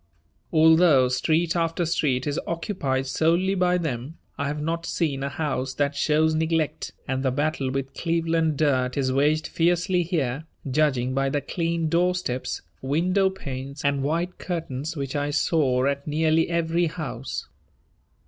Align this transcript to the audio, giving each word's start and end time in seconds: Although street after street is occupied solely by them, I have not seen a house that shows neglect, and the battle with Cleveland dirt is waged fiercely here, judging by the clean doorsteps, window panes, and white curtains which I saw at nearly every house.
Although 0.51 1.09
street 1.09 1.55
after 1.55 1.85
street 1.85 2.25
is 2.25 2.39
occupied 2.47 3.05
solely 3.05 3.53
by 3.53 3.77
them, 3.77 4.17
I 4.35 4.47
have 4.47 4.59
not 4.59 4.87
seen 4.87 5.21
a 5.21 5.29
house 5.29 5.75
that 5.75 5.95
shows 5.95 6.33
neglect, 6.33 6.91
and 7.07 7.21
the 7.21 7.29
battle 7.29 7.69
with 7.69 7.93
Cleveland 7.93 8.57
dirt 8.57 8.97
is 8.97 9.13
waged 9.13 9.45
fiercely 9.45 10.01
here, 10.01 10.45
judging 10.67 11.13
by 11.13 11.29
the 11.29 11.39
clean 11.39 11.87
doorsteps, 11.87 12.63
window 12.81 13.29
panes, 13.29 13.83
and 13.85 14.01
white 14.01 14.39
curtains 14.39 14.97
which 14.97 15.15
I 15.15 15.29
saw 15.29 15.85
at 15.85 16.07
nearly 16.07 16.49
every 16.49 16.87
house. 16.87 17.47